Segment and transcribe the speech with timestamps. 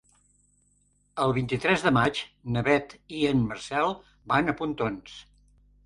[1.25, 2.23] El vint-i-tres de maig
[2.57, 3.97] na Beth i en Marcel
[4.35, 5.25] van a Pontons.